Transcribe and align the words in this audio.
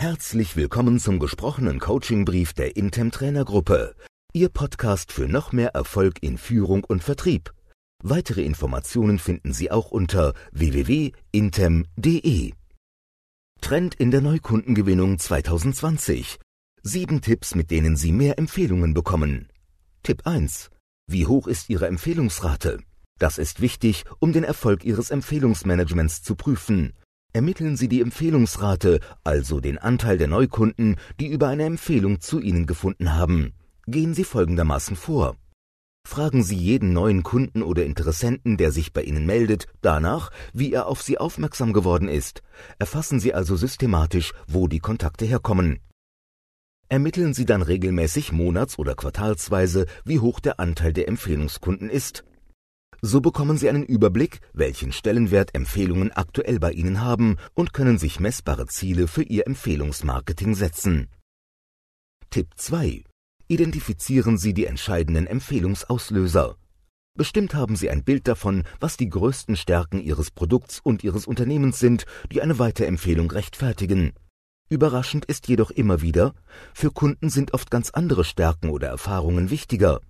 Herzlich 0.00 0.56
willkommen 0.56 0.98
zum 0.98 1.18
gesprochenen 1.18 1.78
Coachingbrief 1.78 2.54
der 2.54 2.74
Intem 2.74 3.10
Trainergruppe, 3.10 3.94
Ihr 4.32 4.48
Podcast 4.48 5.12
für 5.12 5.28
noch 5.28 5.52
mehr 5.52 5.74
Erfolg 5.74 6.22
in 6.22 6.38
Führung 6.38 6.84
und 6.84 7.04
Vertrieb. 7.04 7.52
Weitere 8.02 8.42
Informationen 8.42 9.18
finden 9.18 9.52
Sie 9.52 9.70
auch 9.70 9.90
unter 9.90 10.32
www.intem.de. 10.52 12.52
Trend 13.60 13.94
in 13.94 14.10
der 14.10 14.22
Neukundengewinnung 14.22 15.18
2020. 15.18 16.38
Sieben 16.82 17.20
Tipps, 17.20 17.54
mit 17.54 17.70
denen 17.70 17.96
Sie 17.96 18.12
mehr 18.12 18.38
Empfehlungen 18.38 18.94
bekommen. 18.94 19.48
Tipp 20.02 20.26
1. 20.26 20.70
Wie 21.08 21.26
hoch 21.26 21.46
ist 21.46 21.68
Ihre 21.68 21.88
Empfehlungsrate? 21.88 22.78
Das 23.18 23.36
ist 23.36 23.60
wichtig, 23.60 24.04
um 24.18 24.32
den 24.32 24.44
Erfolg 24.44 24.82
Ihres 24.82 25.10
Empfehlungsmanagements 25.10 26.22
zu 26.22 26.36
prüfen. 26.36 26.94
Ermitteln 27.32 27.76
Sie 27.76 27.88
die 27.88 28.00
Empfehlungsrate, 28.00 28.98
also 29.22 29.60
den 29.60 29.78
Anteil 29.78 30.18
der 30.18 30.26
Neukunden, 30.26 30.96
die 31.20 31.28
über 31.28 31.46
eine 31.48 31.64
Empfehlung 31.64 32.20
zu 32.20 32.40
Ihnen 32.40 32.66
gefunden 32.66 33.14
haben. 33.14 33.52
Gehen 33.86 34.14
Sie 34.14 34.24
folgendermaßen 34.24 34.96
vor. 34.96 35.36
Fragen 36.04 36.42
Sie 36.42 36.56
jeden 36.56 36.92
neuen 36.92 37.22
Kunden 37.22 37.62
oder 37.62 37.84
Interessenten, 37.84 38.56
der 38.56 38.72
sich 38.72 38.92
bei 38.92 39.02
Ihnen 39.02 39.26
meldet, 39.26 39.66
danach, 39.80 40.30
wie 40.52 40.72
er 40.72 40.86
auf 40.86 41.02
Sie 41.02 41.18
aufmerksam 41.18 41.72
geworden 41.72 42.08
ist. 42.08 42.42
Erfassen 42.80 43.20
Sie 43.20 43.32
also 43.32 43.54
systematisch, 43.54 44.32
wo 44.48 44.66
die 44.66 44.80
Kontakte 44.80 45.24
herkommen. 45.24 45.78
Ermitteln 46.88 47.32
Sie 47.32 47.44
dann 47.44 47.62
regelmäßig 47.62 48.32
monats- 48.32 48.76
oder 48.76 48.96
quartalsweise, 48.96 49.86
wie 50.04 50.18
hoch 50.18 50.40
der 50.40 50.58
Anteil 50.58 50.92
der 50.92 51.06
Empfehlungskunden 51.06 51.88
ist. 51.88 52.24
So 53.02 53.20
bekommen 53.20 53.56
Sie 53.56 53.68
einen 53.68 53.84
Überblick, 53.84 54.40
welchen 54.52 54.92
Stellenwert 54.92 55.54
Empfehlungen 55.54 56.12
aktuell 56.12 56.58
bei 56.58 56.72
Ihnen 56.72 57.00
haben 57.00 57.36
und 57.54 57.72
können 57.72 57.98
sich 57.98 58.20
messbare 58.20 58.66
Ziele 58.66 59.08
für 59.08 59.22
Ihr 59.22 59.46
Empfehlungsmarketing 59.46 60.54
setzen. 60.54 61.08
Tipp 62.28 62.48
2. 62.56 63.04
Identifizieren 63.48 64.36
Sie 64.36 64.54
die 64.54 64.66
entscheidenden 64.66 65.26
Empfehlungsauslöser. 65.26 66.56
Bestimmt 67.16 67.54
haben 67.54 67.74
Sie 67.74 67.90
ein 67.90 68.04
Bild 68.04 68.28
davon, 68.28 68.64
was 68.78 68.96
die 68.96 69.08
größten 69.08 69.56
Stärken 69.56 70.00
Ihres 70.00 70.30
Produkts 70.30 70.78
und 70.78 71.02
Ihres 71.02 71.26
Unternehmens 71.26 71.78
sind, 71.80 72.06
die 72.30 72.42
eine 72.42 72.58
Weiterempfehlung 72.58 73.30
rechtfertigen. 73.30 74.12
Überraschend 74.68 75.24
ist 75.24 75.48
jedoch 75.48 75.72
immer 75.72 76.00
wieder, 76.02 76.34
für 76.72 76.92
Kunden 76.92 77.28
sind 77.28 77.54
oft 77.54 77.70
ganz 77.70 77.90
andere 77.90 78.24
Stärken 78.24 78.70
oder 78.70 78.88
Erfahrungen 78.88 79.50
wichtiger. 79.50 80.00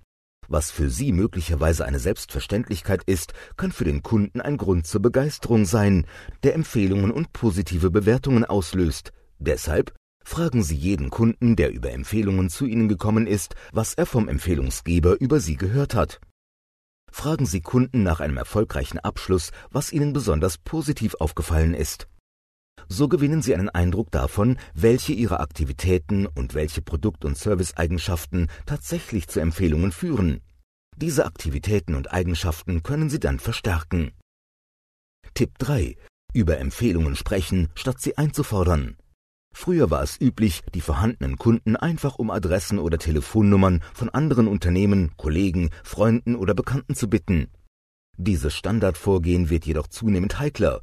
Was 0.52 0.72
für 0.72 0.90
Sie 0.90 1.12
möglicherweise 1.12 1.84
eine 1.84 2.00
Selbstverständlichkeit 2.00 3.04
ist, 3.06 3.34
kann 3.56 3.70
für 3.70 3.84
den 3.84 4.02
Kunden 4.02 4.40
ein 4.40 4.56
Grund 4.56 4.84
zur 4.84 5.00
Begeisterung 5.00 5.64
sein, 5.64 6.08
der 6.42 6.56
Empfehlungen 6.56 7.12
und 7.12 7.32
positive 7.32 7.92
Bewertungen 7.92 8.44
auslöst. 8.44 9.12
Deshalb 9.38 9.94
fragen 10.24 10.64
Sie 10.64 10.74
jeden 10.74 11.08
Kunden, 11.08 11.54
der 11.54 11.72
über 11.72 11.92
Empfehlungen 11.92 12.50
zu 12.50 12.66
Ihnen 12.66 12.88
gekommen 12.88 13.28
ist, 13.28 13.54
was 13.70 13.94
er 13.94 14.06
vom 14.06 14.28
Empfehlungsgeber 14.28 15.20
über 15.20 15.38
Sie 15.38 15.54
gehört 15.54 15.94
hat. 15.94 16.20
Fragen 17.12 17.46
Sie 17.46 17.60
Kunden 17.60 18.02
nach 18.02 18.18
einem 18.18 18.36
erfolgreichen 18.36 18.98
Abschluss, 18.98 19.52
was 19.70 19.92
ihnen 19.92 20.12
besonders 20.12 20.58
positiv 20.58 21.14
aufgefallen 21.20 21.74
ist. 21.74 22.08
So 22.92 23.06
gewinnen 23.06 23.40
Sie 23.40 23.54
einen 23.54 23.68
Eindruck 23.68 24.10
davon, 24.10 24.58
welche 24.74 25.12
Ihrer 25.12 25.38
Aktivitäten 25.38 26.26
und 26.26 26.54
welche 26.54 26.82
Produkt- 26.82 27.24
und 27.24 27.38
Serviceeigenschaften 27.38 28.48
tatsächlich 28.66 29.28
zu 29.28 29.38
Empfehlungen 29.38 29.92
führen. 29.92 30.40
Diese 30.96 31.24
Aktivitäten 31.24 31.94
und 31.94 32.12
Eigenschaften 32.12 32.82
können 32.82 33.08
Sie 33.08 33.20
dann 33.20 33.38
verstärken. 33.38 34.10
Tipp 35.34 35.56
3. 35.58 35.96
Über 36.34 36.58
Empfehlungen 36.58 37.14
sprechen, 37.14 37.68
statt 37.76 38.00
sie 38.00 38.18
einzufordern. 38.18 38.96
Früher 39.54 39.90
war 39.90 40.02
es 40.02 40.20
üblich, 40.20 40.62
die 40.74 40.80
vorhandenen 40.80 41.36
Kunden 41.36 41.76
einfach 41.76 42.16
um 42.16 42.30
Adressen 42.30 42.78
oder 42.78 42.98
Telefonnummern 42.98 43.82
von 43.94 44.08
anderen 44.08 44.48
Unternehmen, 44.48 45.12
Kollegen, 45.16 45.70
Freunden 45.84 46.34
oder 46.34 46.54
Bekannten 46.54 46.96
zu 46.96 47.08
bitten. 47.08 47.48
Dieses 48.16 48.54
Standardvorgehen 48.54 49.48
wird 49.48 49.64
jedoch 49.64 49.86
zunehmend 49.86 50.38
heikler. 50.38 50.82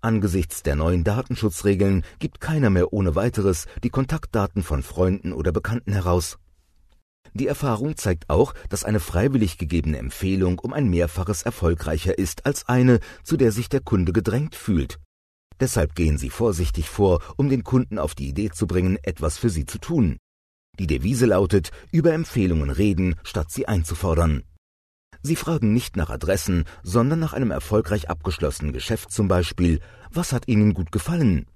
Angesichts 0.00 0.62
der 0.62 0.76
neuen 0.76 1.02
Datenschutzregeln 1.02 2.04
gibt 2.20 2.40
keiner 2.40 2.70
mehr 2.70 2.92
ohne 2.92 3.16
weiteres 3.16 3.66
die 3.82 3.90
Kontaktdaten 3.90 4.62
von 4.62 4.82
Freunden 4.82 5.32
oder 5.32 5.50
Bekannten 5.50 5.92
heraus. 5.92 6.38
Die 7.34 7.48
Erfahrung 7.48 7.96
zeigt 7.96 8.30
auch, 8.30 8.54
dass 8.68 8.84
eine 8.84 9.00
freiwillig 9.00 9.58
gegebene 9.58 9.98
Empfehlung 9.98 10.58
um 10.60 10.72
ein 10.72 10.88
Mehrfaches 10.88 11.42
erfolgreicher 11.42 12.16
ist 12.16 12.46
als 12.46 12.68
eine, 12.68 13.00
zu 13.24 13.36
der 13.36 13.52
sich 13.52 13.68
der 13.68 13.80
Kunde 13.80 14.12
gedrängt 14.12 14.54
fühlt. 14.54 14.98
Deshalb 15.60 15.94
gehen 15.94 16.18
Sie 16.18 16.30
vorsichtig 16.30 16.88
vor, 16.88 17.20
um 17.36 17.48
den 17.48 17.64
Kunden 17.64 17.98
auf 17.98 18.14
die 18.14 18.28
Idee 18.28 18.50
zu 18.50 18.66
bringen, 18.68 18.98
etwas 19.02 19.36
für 19.36 19.50
Sie 19.50 19.66
zu 19.66 19.78
tun. 19.78 20.18
Die 20.78 20.86
Devise 20.86 21.26
lautet, 21.26 21.72
über 21.90 22.12
Empfehlungen 22.12 22.70
reden, 22.70 23.16
statt 23.24 23.50
sie 23.50 23.66
einzufordern. 23.66 24.44
Sie 25.22 25.36
fragen 25.36 25.72
nicht 25.72 25.96
nach 25.96 26.10
Adressen, 26.10 26.64
sondern 26.82 27.18
nach 27.18 27.32
einem 27.32 27.50
erfolgreich 27.50 28.08
abgeschlossenen 28.08 28.72
Geschäft 28.72 29.10
zum 29.10 29.28
Beispiel, 29.28 29.80
was 30.10 30.32
hat 30.32 30.48
Ihnen 30.48 30.74
gut 30.74 30.92
gefallen? 30.92 31.46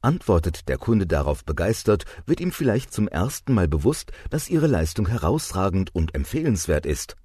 Antwortet 0.00 0.68
der 0.68 0.78
Kunde 0.78 1.06
darauf 1.06 1.44
begeistert, 1.44 2.04
wird 2.26 2.40
ihm 2.40 2.52
vielleicht 2.52 2.92
zum 2.92 3.08
ersten 3.08 3.52
Mal 3.52 3.66
bewusst, 3.66 4.12
dass 4.30 4.48
Ihre 4.48 4.66
Leistung 4.66 5.08
herausragend 5.08 5.94
und 5.94 6.14
empfehlenswert 6.14 6.86
ist. 6.86 7.16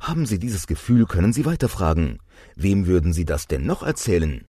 Haben 0.00 0.26
Sie 0.26 0.38
dieses 0.38 0.66
Gefühl, 0.66 1.06
können 1.06 1.32
Sie 1.32 1.44
weiterfragen. 1.44 2.20
Wem 2.54 2.86
würden 2.86 3.12
Sie 3.12 3.24
das 3.24 3.48
denn 3.48 3.66
noch 3.66 3.82
erzählen? 3.82 4.46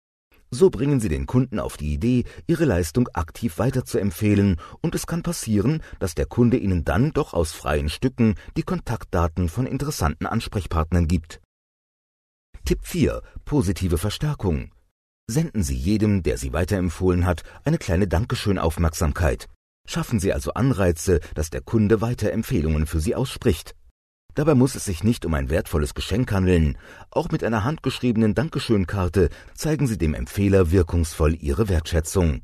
So 0.50 0.70
bringen 0.70 0.98
Sie 0.98 1.08
den 1.08 1.26
Kunden 1.26 1.60
auf 1.60 1.76
die 1.76 1.92
Idee, 1.92 2.24
Ihre 2.46 2.64
Leistung 2.64 3.08
aktiv 3.12 3.58
weiterzuempfehlen, 3.58 4.56
und 4.80 4.94
es 4.94 5.06
kann 5.06 5.22
passieren, 5.22 5.82
dass 5.98 6.14
der 6.14 6.26
Kunde 6.26 6.56
Ihnen 6.56 6.84
dann 6.84 7.12
doch 7.12 7.34
aus 7.34 7.52
freien 7.52 7.90
Stücken 7.90 8.34
die 8.56 8.62
Kontaktdaten 8.62 9.48
von 9.48 9.66
interessanten 9.66 10.26
Ansprechpartnern 10.26 11.06
gibt. 11.06 11.40
Tipp 12.64 12.80
4. 12.82 13.22
Positive 13.44 13.98
Verstärkung. 13.98 14.72
Senden 15.30 15.62
Sie 15.62 15.76
jedem, 15.76 16.22
der 16.22 16.38
Sie 16.38 16.54
weiterempfohlen 16.54 17.26
hat, 17.26 17.42
eine 17.64 17.76
kleine 17.76 18.08
Dankeschön-Aufmerksamkeit. 18.08 19.46
Schaffen 19.86 20.20
Sie 20.20 20.32
also 20.32 20.54
Anreize, 20.54 21.20
dass 21.34 21.50
der 21.50 21.60
Kunde 21.60 22.00
Weiterempfehlungen 22.00 22.86
für 22.86 23.00
Sie 23.00 23.14
ausspricht. 23.14 23.74
Dabei 24.38 24.54
muss 24.54 24.76
es 24.76 24.84
sich 24.84 25.02
nicht 25.02 25.26
um 25.26 25.34
ein 25.34 25.50
wertvolles 25.50 25.94
Geschenk 25.94 26.30
handeln. 26.30 26.78
Auch 27.10 27.28
mit 27.30 27.42
einer 27.42 27.64
handgeschriebenen 27.64 28.36
Dankeschön-Karte 28.36 29.30
zeigen 29.54 29.88
Sie 29.88 29.98
dem 29.98 30.14
Empfehler 30.14 30.70
wirkungsvoll 30.70 31.34
Ihre 31.34 31.68
Wertschätzung. 31.68 32.42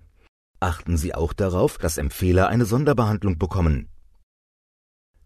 Achten 0.59 0.97
Sie 0.97 1.15
auch 1.15 1.33
darauf, 1.33 1.79
dass 1.79 1.97
Empfehler 1.97 2.49
eine 2.49 2.65
Sonderbehandlung 2.65 3.39
bekommen. 3.39 3.91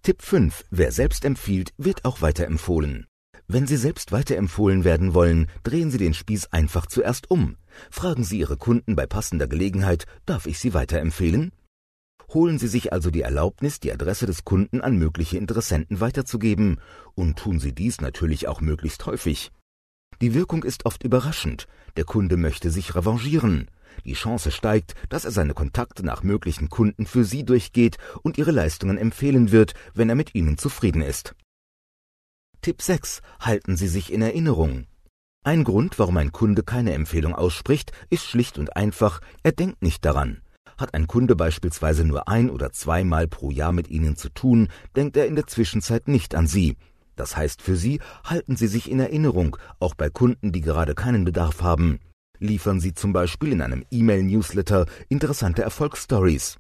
Tipp 0.02 0.20
5. 0.20 0.66
Wer 0.68 0.92
selbst 0.92 1.24
empfiehlt, 1.24 1.72
wird 1.78 2.04
auch 2.04 2.20
weiterempfohlen. 2.20 3.06
Wenn 3.46 3.66
Sie 3.66 3.78
selbst 3.78 4.12
weiterempfohlen 4.12 4.84
werden 4.84 5.14
wollen, 5.14 5.46
drehen 5.62 5.90
Sie 5.90 5.96
den 5.96 6.12
Spieß 6.12 6.52
einfach 6.52 6.84
zuerst 6.84 7.30
um. 7.30 7.56
Fragen 7.90 8.24
Sie 8.24 8.40
Ihre 8.40 8.58
Kunden 8.58 8.94
bei 8.94 9.06
passender 9.06 9.48
Gelegenheit, 9.48 10.04
darf 10.26 10.44
ich 10.44 10.58
Sie 10.58 10.74
weiterempfehlen? 10.74 11.50
Holen 12.32 12.58
Sie 12.58 12.68
sich 12.68 12.92
also 12.92 13.10
die 13.10 13.22
Erlaubnis, 13.22 13.80
die 13.80 13.92
Adresse 13.92 14.26
des 14.26 14.44
Kunden 14.44 14.82
an 14.82 14.98
mögliche 14.98 15.38
Interessenten 15.38 16.00
weiterzugeben, 16.00 16.78
und 17.14 17.38
tun 17.38 17.58
Sie 17.58 17.74
dies 17.74 18.00
natürlich 18.00 18.48
auch 18.48 18.60
möglichst 18.60 19.06
häufig. 19.06 19.50
Die 20.20 20.34
Wirkung 20.34 20.64
ist 20.64 20.84
oft 20.84 21.04
überraschend, 21.04 21.66
der 21.96 22.04
Kunde 22.04 22.36
möchte 22.36 22.70
sich 22.70 22.94
revanchieren. 22.94 23.70
Die 24.04 24.12
Chance 24.12 24.50
steigt, 24.50 24.94
dass 25.08 25.24
er 25.24 25.30
seine 25.30 25.54
Kontakte 25.54 26.04
nach 26.04 26.22
möglichen 26.22 26.68
Kunden 26.68 27.06
für 27.06 27.24
Sie 27.24 27.44
durchgeht 27.44 27.96
und 28.22 28.36
Ihre 28.36 28.50
Leistungen 28.50 28.98
empfehlen 28.98 29.50
wird, 29.50 29.74
wenn 29.94 30.08
er 30.08 30.14
mit 30.14 30.34
Ihnen 30.34 30.58
zufrieden 30.58 31.02
ist. 31.02 31.34
Tipp 32.60 32.82
6. 32.82 33.22
Halten 33.40 33.76
Sie 33.76 33.88
sich 33.88 34.12
in 34.12 34.20
Erinnerung. 34.20 34.86
Ein 35.44 35.64
Grund, 35.64 35.98
warum 35.98 36.16
ein 36.18 36.32
Kunde 36.32 36.62
keine 36.62 36.92
Empfehlung 36.92 37.34
ausspricht, 37.34 37.92
ist 38.10 38.24
schlicht 38.24 38.58
und 38.58 38.76
einfach, 38.76 39.20
er 39.42 39.52
denkt 39.52 39.82
nicht 39.82 40.04
daran. 40.04 40.42
Hat 40.78 40.94
ein 40.94 41.08
Kunde 41.08 41.34
beispielsweise 41.34 42.04
nur 42.04 42.28
ein 42.28 42.50
oder 42.50 42.72
zweimal 42.72 43.26
pro 43.26 43.50
Jahr 43.50 43.72
mit 43.72 43.88
Ihnen 43.88 44.16
zu 44.16 44.28
tun, 44.28 44.68
denkt 44.94 45.16
er 45.16 45.26
in 45.26 45.34
der 45.34 45.46
Zwischenzeit 45.46 46.06
nicht 46.06 46.34
an 46.34 46.46
Sie. 46.46 46.76
Das 47.16 47.36
heißt 47.36 47.60
für 47.60 47.76
Sie, 47.76 48.00
halten 48.24 48.56
Sie 48.56 48.68
sich 48.68 48.88
in 48.88 49.00
Erinnerung, 49.00 49.56
auch 49.80 49.94
bei 49.94 50.08
Kunden, 50.08 50.52
die 50.52 50.60
gerade 50.60 50.94
keinen 50.94 51.24
Bedarf 51.24 51.62
haben. 51.62 51.98
Liefern 52.38 52.78
Sie 52.78 52.94
zum 52.94 53.12
Beispiel 53.12 53.50
in 53.50 53.60
einem 53.60 53.84
E-Mail-Newsletter 53.90 54.86
interessante 55.08 55.62
Erfolgsstories. 55.62 56.58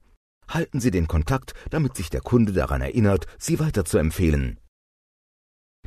Halten 0.48 0.80
Sie 0.80 0.90
den 0.90 1.06
Kontakt, 1.06 1.52
damit 1.70 1.96
sich 1.96 2.10
der 2.10 2.20
Kunde 2.20 2.52
daran 2.52 2.80
erinnert, 2.80 3.26
Sie 3.38 3.60
weiterzuempfehlen. 3.60 4.58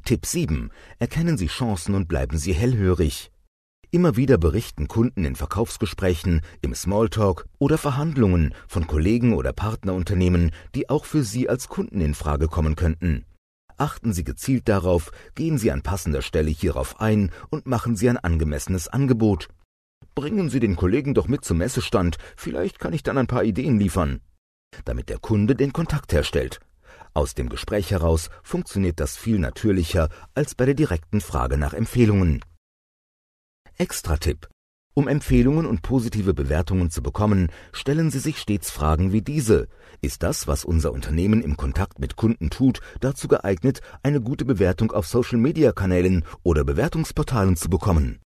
Tipp 0.05 0.25
7. 0.25 0.71
Erkennen 0.99 1.37
Sie 1.37 1.47
Chancen 1.47 1.93
und 1.95 2.07
bleiben 2.07 2.37
Sie 2.37 2.53
hellhörig. 2.53 3.30
Immer 3.93 4.15
wieder 4.15 4.37
berichten 4.37 4.87
Kunden 4.87 5.25
in 5.25 5.35
Verkaufsgesprächen, 5.35 6.43
im 6.61 6.73
Smalltalk 6.73 7.45
oder 7.59 7.77
Verhandlungen 7.77 8.53
von 8.69 8.87
Kollegen 8.87 9.33
oder 9.33 9.51
Partnerunternehmen, 9.51 10.51
die 10.73 10.89
auch 10.89 11.03
für 11.03 11.23
Sie 11.23 11.49
als 11.49 11.67
Kunden 11.67 11.99
in 11.99 12.13
Frage 12.13 12.47
kommen 12.47 12.77
könnten. 12.77 13.25
Achten 13.75 14.13
Sie 14.13 14.23
gezielt 14.23 14.69
darauf, 14.69 15.11
gehen 15.35 15.57
Sie 15.57 15.71
an 15.71 15.81
passender 15.81 16.21
Stelle 16.21 16.51
hierauf 16.51 17.01
ein 17.01 17.31
und 17.49 17.65
machen 17.65 17.97
Sie 17.97 18.09
ein 18.09 18.17
angemessenes 18.17 18.87
Angebot. 18.87 19.49
bringen 20.15 20.49
Sie 20.49 20.61
den 20.61 20.77
Kollegen 20.77 21.13
doch 21.13 21.27
mit 21.27 21.43
zum 21.43 21.57
Messestand, 21.57 22.17
vielleicht 22.37 22.79
kann 22.79 22.93
ich 22.93 23.03
dann 23.03 23.17
ein 23.17 23.27
paar 23.27 23.43
Ideen 23.43 23.77
liefern. 23.77 24.21
Damit 24.85 25.09
der 25.09 25.19
Kunde 25.19 25.53
den 25.53 25.73
Kontakt 25.73 26.13
herstellt. 26.13 26.61
Aus 27.13 27.33
dem 27.33 27.49
Gespräch 27.49 27.91
heraus 27.91 28.29
funktioniert 28.41 29.01
das 29.01 29.17
viel 29.17 29.37
natürlicher 29.37 30.07
als 30.33 30.55
bei 30.55 30.65
der 30.65 30.75
direkten 30.75 31.19
Frage 31.19 31.57
nach 31.57 31.73
Empfehlungen. 31.73 32.41
Extra-Tipp. 33.81 34.47
Um 34.93 35.07
Empfehlungen 35.07 35.65
und 35.65 35.81
positive 35.81 36.35
Bewertungen 36.35 36.91
zu 36.91 37.01
bekommen, 37.01 37.49
stellen 37.73 38.11
Sie 38.11 38.19
sich 38.19 38.37
stets 38.37 38.69
Fragen 38.69 39.11
wie 39.11 39.23
diese. 39.23 39.69
Ist 40.01 40.21
das, 40.21 40.45
was 40.45 40.65
unser 40.65 40.93
Unternehmen 40.93 41.41
im 41.41 41.57
Kontakt 41.57 41.97
mit 41.97 42.15
Kunden 42.15 42.51
tut, 42.51 42.79
dazu 42.99 43.27
geeignet, 43.27 43.81
eine 44.03 44.21
gute 44.21 44.45
Bewertung 44.45 44.91
auf 44.91 45.07
Social-Media-Kanälen 45.07 46.25
oder 46.43 46.63
Bewertungsportalen 46.63 47.55
zu 47.55 47.71
bekommen? 47.71 48.19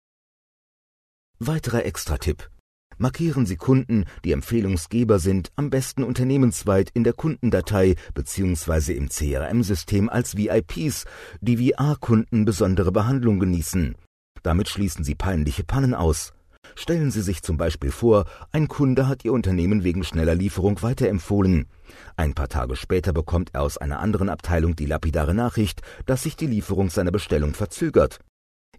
Weiterer 1.38 1.86
Extra-Tipp. 1.86 2.50
Markieren 2.98 3.46
Sie 3.46 3.58
Kunden, 3.58 4.06
die 4.26 4.32
Empfehlungsgeber 4.32 5.20
sind, 5.20 5.52
am 5.56 5.70
besten 5.70 6.04
unternehmensweit 6.04 6.90
in 6.96 7.04
der 7.04 7.14
Kundendatei 7.14 7.94
bzw. 8.16 8.94
im 8.94 9.10
CRM-System 9.10 10.10
als 10.10 10.36
VIPs, 10.36 11.06
die 11.42 11.58
VR-Kunden 11.58 12.44
besondere 12.44 12.92
Behandlung 12.92 13.40
genießen. 13.40 13.94
Damit 14.44 14.70
schließen 14.70 15.04
Sie 15.04 15.16
peinliche 15.16 15.64
Pannen 15.64 15.94
aus. 15.94 16.34
Stellen 16.76 17.12
Sie 17.12 17.22
sich 17.22 17.44
zum 17.44 17.58
Beispiel 17.58 17.92
vor, 17.92 18.26
ein 18.52 18.68
Kunde 18.68 19.08
hat 19.08 19.24
Ihr 19.26 19.34
Unternehmen 19.34 19.84
wegen 19.84 20.04
schneller 20.04 20.36
Lieferung 20.36 20.82
weiterempfohlen. 20.82 21.68
Ein 22.16 22.34
paar 22.34 22.50
Tage 22.50 22.76
später 22.76 23.14
bekommt 23.14 23.52
er 23.54 23.62
aus 23.62 23.78
einer 23.78 24.00
anderen 24.00 24.30
Abteilung 24.30 24.76
die 24.76 24.86
lapidare 24.86 25.34
Nachricht, 25.34 25.82
dass 26.06 26.24
sich 26.24 26.36
die 26.36 26.48
Lieferung 26.48 26.90
seiner 26.90 27.12
Bestellung 27.12 27.54
verzögert. 27.54 28.20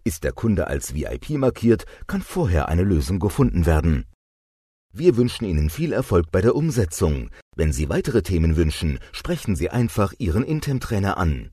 Ist 0.03 0.23
der 0.23 0.33
Kunde 0.33 0.67
als 0.67 0.93
VIP 0.93 1.31
markiert, 1.31 1.85
kann 2.05 2.21
vorher 2.21 2.67
eine 2.69 2.83
Lösung 2.83 3.19
gefunden 3.19 3.65
werden. 3.65 4.05
Wir 4.93 5.17
wünschen 5.17 5.45
Ihnen 5.45 5.69
viel 5.69 5.91
Erfolg 5.91 6.31
bei 6.31 6.41
der 6.41 6.55
Umsetzung. 6.55 7.29
Wenn 7.55 7.73
Sie 7.73 7.89
weitere 7.89 8.21
Themen 8.21 8.55
wünschen, 8.55 8.99
sprechen 9.11 9.55
Sie 9.55 9.69
einfach 9.69 10.13
Ihren 10.19 10.43
Intem-Trainer 10.43 11.17
an. 11.17 11.51